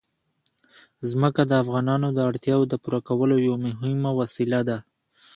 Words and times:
ځمکه 1.09 1.41
د 1.47 1.51
افغانانو 1.63 2.07
د 2.13 2.19
اړتیاوو 2.29 2.69
د 2.71 2.73
پوره 2.83 2.99
کولو 3.07 3.35
یوه 3.45 3.57
مهمه 3.67 4.11
وسیله 4.21 4.59
ده. 4.69 4.77